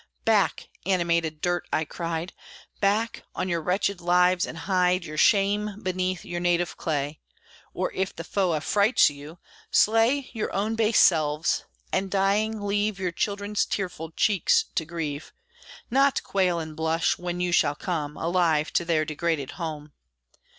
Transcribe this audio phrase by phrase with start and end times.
[0.25, 2.33] "Back, animated dirt!" I cried,
[2.79, 7.19] "Back, on your wretched lives, and hide Your shame beneath your native clay!
[7.75, 9.37] Or if the foe affrights you,
[9.69, 15.33] slay Your own base selves; and, dying, leave Your children's tearful cheeks to grieve,
[15.91, 19.93] Not quail and blush, when you shall come, Alive, to their degraded home!